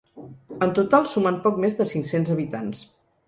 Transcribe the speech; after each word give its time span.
En 0.67 0.71
total 0.79 1.05
sumen 1.11 1.37
poc 1.45 1.61
més 1.65 1.77
de 1.81 1.87
cinc-cents 1.91 2.35
habitants. 2.37 2.81